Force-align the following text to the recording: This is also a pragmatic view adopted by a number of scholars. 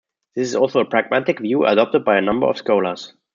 This 0.35 0.47
is 0.47 0.55
also 0.55 0.79
a 0.79 0.85
pragmatic 0.85 1.37
view 1.39 1.63
adopted 1.67 2.03
by 2.05 2.17
a 2.17 2.21
number 2.21 2.47
of 2.47 2.57
scholars. 2.57 3.13